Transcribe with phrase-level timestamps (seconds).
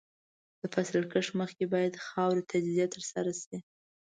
[0.59, 3.57] د فصل کښت مخکې باید د خاورې تجزیه ترسره شي.